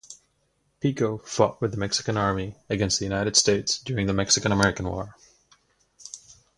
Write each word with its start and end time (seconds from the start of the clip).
Pico 0.79 1.19
fought 1.19 1.61
with 1.61 1.69
the 1.73 1.77
Mexican 1.77 2.17
army 2.17 2.55
against 2.71 2.97
the 2.97 3.05
United 3.05 3.35
States 3.35 3.77
during 3.77 4.07
the 4.07 4.13
Mexican–American 4.13 4.87
War. 4.89 5.15